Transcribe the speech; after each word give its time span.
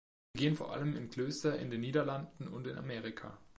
Sie 0.33 0.39
gehen 0.41 0.55
vor 0.55 0.73
allem 0.73 0.95
in 0.95 1.11
Klöster 1.11 1.59
in 1.59 1.69
den 1.69 1.81
Niederlanden 1.81 2.47
und 2.47 2.65
in 2.65 2.75
Amerika. 2.75 3.37